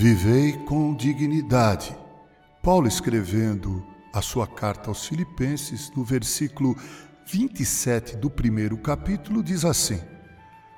Vivei 0.00 0.52
com 0.52 0.94
dignidade. 0.94 1.92
Paulo 2.62 2.86
escrevendo 2.86 3.84
a 4.14 4.22
sua 4.22 4.46
carta 4.46 4.90
aos 4.90 5.04
Filipenses, 5.04 5.90
no 5.96 6.04
versículo 6.04 6.76
27 7.26 8.16
do 8.16 8.30
primeiro 8.30 8.78
capítulo, 8.78 9.42
diz 9.42 9.64
assim: 9.64 10.00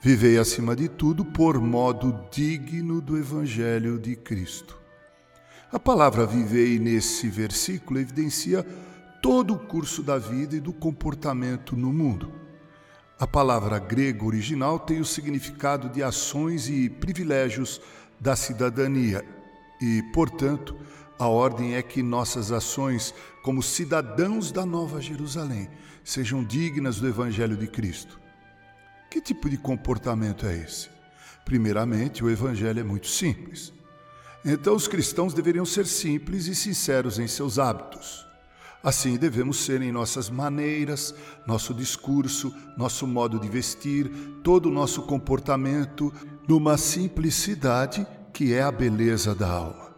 Vivei 0.00 0.38
acima 0.38 0.74
de 0.74 0.88
tudo 0.88 1.26
por 1.26 1.60
modo 1.60 2.26
digno 2.32 3.02
do 3.02 3.18
Evangelho 3.18 3.98
de 3.98 4.16
Cristo. 4.16 4.80
A 5.70 5.78
palavra 5.78 6.24
vivei 6.24 6.78
nesse 6.78 7.28
versículo 7.28 8.00
evidencia 8.00 8.66
todo 9.20 9.52
o 9.52 9.58
curso 9.58 10.02
da 10.02 10.16
vida 10.16 10.56
e 10.56 10.60
do 10.60 10.72
comportamento 10.72 11.76
no 11.76 11.92
mundo. 11.92 12.32
A 13.20 13.26
palavra 13.26 13.78
grega 13.78 14.24
original 14.24 14.78
tem 14.78 15.00
o 15.00 15.04
significado 15.04 15.90
de 15.90 16.02
ações 16.02 16.68
e 16.68 16.88
privilégios 16.88 17.78
da 18.22 18.36
cidadania 18.36 19.24
e, 19.80 20.00
portanto, 20.12 20.76
a 21.18 21.26
ordem 21.26 21.74
é 21.74 21.82
que 21.82 22.04
nossas 22.04 22.52
ações, 22.52 23.12
como 23.42 23.60
cidadãos 23.60 24.52
da 24.52 24.64
Nova 24.64 25.00
Jerusalém, 25.00 25.68
sejam 26.04 26.44
dignas 26.44 27.00
do 27.00 27.08
Evangelho 27.08 27.56
de 27.56 27.66
Cristo. 27.66 28.20
Que 29.10 29.20
tipo 29.20 29.50
de 29.50 29.56
comportamento 29.56 30.46
é 30.46 30.56
esse? 30.56 30.88
Primeiramente, 31.44 32.22
o 32.22 32.30
Evangelho 32.30 32.78
é 32.78 32.84
muito 32.84 33.08
simples. 33.08 33.72
Então, 34.44 34.76
os 34.76 34.86
cristãos 34.86 35.34
deveriam 35.34 35.66
ser 35.66 35.84
simples 35.84 36.46
e 36.46 36.54
sinceros 36.54 37.18
em 37.18 37.26
seus 37.26 37.58
hábitos. 37.58 38.24
Assim 38.82 39.16
devemos 39.16 39.58
ser 39.58 39.80
em 39.80 39.92
nossas 39.92 40.28
maneiras, 40.28 41.14
nosso 41.46 41.72
discurso, 41.72 42.52
nosso 42.76 43.06
modo 43.06 43.38
de 43.38 43.48
vestir, 43.48 44.10
todo 44.42 44.68
o 44.68 44.72
nosso 44.72 45.02
comportamento, 45.02 46.12
numa 46.48 46.76
simplicidade 46.76 48.04
que 48.32 48.52
é 48.52 48.62
a 48.62 48.72
beleza 48.72 49.34
da 49.34 49.48
alma. 49.48 49.92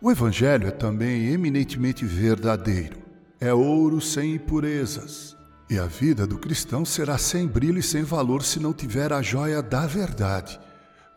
O 0.00 0.12
Evangelho 0.12 0.68
é 0.68 0.70
também 0.70 1.32
eminentemente 1.32 2.04
verdadeiro. 2.04 2.98
É 3.40 3.52
ouro 3.52 4.00
sem 4.00 4.34
impurezas. 4.34 5.36
E 5.68 5.76
a 5.76 5.86
vida 5.86 6.24
do 6.24 6.38
cristão 6.38 6.84
será 6.84 7.18
sem 7.18 7.48
brilho 7.48 7.78
e 7.78 7.82
sem 7.82 8.04
valor 8.04 8.44
se 8.44 8.60
não 8.60 8.72
tiver 8.72 9.12
a 9.12 9.20
joia 9.20 9.60
da 9.60 9.86
verdade. 9.86 10.58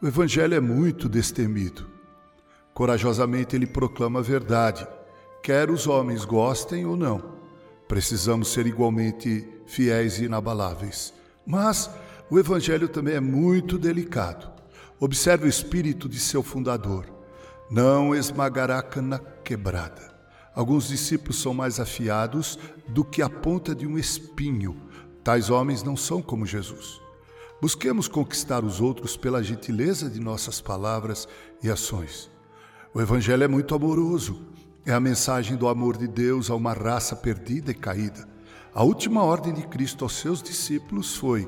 O 0.01 0.07
Evangelho 0.07 0.55
é 0.55 0.59
muito 0.59 1.07
destemido. 1.07 1.87
Corajosamente 2.73 3.55
ele 3.55 3.67
proclama 3.67 4.19
a 4.19 4.23
verdade 4.23 4.87
quer 5.41 5.69
os 5.69 5.87
homens 5.87 6.25
gostem 6.25 6.85
ou 6.85 6.95
não. 6.95 7.21
Precisamos 7.87 8.49
ser 8.49 8.67
igualmente 8.67 9.47
fiéis 9.65 10.19
e 10.19 10.25
inabaláveis. 10.25 11.13
Mas 11.45 11.89
o 12.29 12.39
Evangelho 12.39 12.87
também 12.87 13.15
é 13.15 13.19
muito 13.19 13.77
delicado. 13.77 14.49
Observe 14.99 15.45
o 15.45 15.49
espírito 15.49 16.07
de 16.07 16.19
seu 16.19 16.43
fundador. 16.43 17.05
Não 17.69 18.15
esmagará 18.15 18.81
cana 18.81 19.19
quebrada. 19.43 20.11
Alguns 20.53 20.87
discípulos 20.87 21.41
são 21.41 21.53
mais 21.53 21.79
afiados 21.79 22.59
do 22.87 23.03
que 23.03 23.21
a 23.21 23.29
ponta 23.29 23.73
de 23.73 23.87
um 23.87 23.97
espinho. 23.97 24.75
Tais 25.23 25.49
homens 25.49 25.81
não 25.81 25.95
são 25.95 26.21
como 26.21 26.45
Jesus. 26.45 27.01
Busquemos 27.61 28.07
conquistar 28.07 28.63
os 28.63 28.81
outros 28.81 29.15
pela 29.15 29.43
gentileza 29.43 30.09
de 30.09 30.19
nossas 30.19 30.59
palavras 30.59 31.27
e 31.61 31.69
ações. 31.69 32.29
O 32.93 32.99
Evangelho 32.99 33.43
é 33.43 33.47
muito 33.47 33.73
amoroso. 33.73 34.41
É 34.83 34.91
a 34.91 34.99
mensagem 34.99 35.55
do 35.55 35.67
amor 35.67 35.95
de 35.95 36.07
Deus 36.07 36.49
a 36.49 36.55
uma 36.55 36.73
raça 36.73 37.15
perdida 37.15 37.69
e 37.69 37.75
caída. 37.75 38.27
A 38.73 38.83
última 38.83 39.23
ordem 39.23 39.53
de 39.53 39.61
Cristo 39.67 40.03
aos 40.03 40.13
seus 40.13 40.41
discípulos 40.41 41.15
foi: 41.15 41.47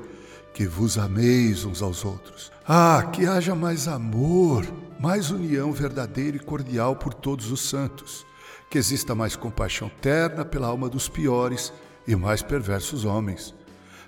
que 0.52 0.68
vos 0.68 0.96
ameis 0.96 1.64
uns 1.64 1.82
aos 1.82 2.04
outros. 2.04 2.52
Ah, 2.66 3.10
que 3.12 3.26
haja 3.26 3.52
mais 3.52 3.88
amor, 3.88 4.64
mais 5.00 5.32
união 5.32 5.72
verdadeira 5.72 6.36
e 6.36 6.40
cordial 6.40 6.94
por 6.94 7.12
todos 7.12 7.50
os 7.50 7.60
santos. 7.60 8.24
Que 8.70 8.78
exista 8.78 9.16
mais 9.16 9.34
compaixão 9.34 9.90
terna 10.00 10.44
pela 10.44 10.68
alma 10.68 10.88
dos 10.88 11.08
piores 11.08 11.72
e 12.06 12.14
mais 12.14 12.40
perversos 12.40 13.04
homens. 13.04 13.52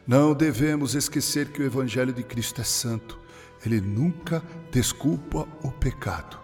Não 0.06 0.34
devemos 0.34 0.94
esquecer 0.94 1.50
que 1.50 1.60
o 1.60 1.66
Evangelho 1.66 2.12
de 2.12 2.22
Cristo 2.22 2.60
é 2.60 2.64
santo. 2.64 3.18
Ele 3.64 3.80
nunca 3.80 4.40
desculpa 4.70 5.48
o 5.64 5.72
pecado. 5.72 6.38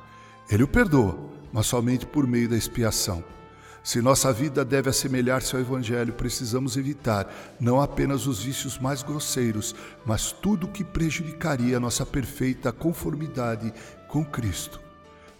Ele 0.50 0.64
o 0.64 0.68
perdoa 0.68 1.30
mas 1.52 1.66
somente 1.66 2.06
por 2.06 2.26
meio 2.26 2.48
da 2.48 2.56
expiação. 2.56 3.22
Se 3.82 4.00
nossa 4.00 4.32
vida 4.32 4.64
deve 4.64 4.88
assemelhar-se 4.88 5.56
ao 5.56 5.60
Evangelho, 5.60 6.12
precisamos 6.12 6.76
evitar 6.76 7.28
não 7.58 7.80
apenas 7.80 8.28
os 8.28 8.40
vícios 8.40 8.78
mais 8.78 9.02
grosseiros, 9.02 9.74
mas 10.06 10.30
tudo 10.30 10.68
que 10.68 10.84
prejudicaria 10.84 11.76
a 11.76 11.80
nossa 11.80 12.06
perfeita 12.06 12.70
conformidade 12.70 13.72
com 14.06 14.24
Cristo. 14.24 14.80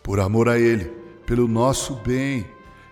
Por 0.03 0.19
amor 0.19 0.49
a 0.49 0.59
Ele, 0.59 0.87
pelo 1.25 1.47
nosso 1.47 1.95
bem 1.95 2.45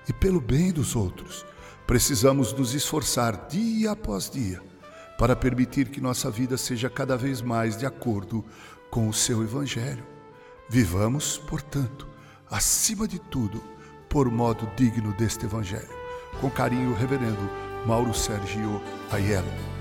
e 0.08 0.12
pelo 0.12 0.40
bem 0.40 0.70
dos 0.72 0.94
outros, 0.94 1.44
precisamos 1.84 2.52
nos 2.52 2.72
esforçar 2.72 3.48
dia 3.48 3.90
após 3.90 4.30
dia 4.30 4.62
para 5.18 5.34
permitir 5.34 5.88
que 5.88 6.00
nossa 6.00 6.30
vida 6.30 6.56
seja 6.56 6.88
cada 6.88 7.16
vez 7.16 7.42
mais 7.42 7.76
de 7.76 7.84
acordo 7.84 8.44
com 8.88 9.08
o 9.08 9.12
seu 9.12 9.42
Evangelho. 9.42 10.06
Vivamos, 10.68 11.36
portanto, 11.36 12.08
acima 12.50 13.06
de 13.06 13.18
tudo, 13.18 13.62
por 14.08 14.30
modo 14.30 14.68
digno 14.76 15.12
deste 15.12 15.46
Evangelho. 15.46 15.88
Com 16.40 16.50
carinho, 16.50 16.94
Reverendo 16.94 17.50
Mauro 17.86 18.12
Sergio 18.12 18.82
Aiello. 19.10 19.79